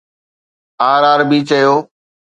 [0.91, 1.73] R R B چيو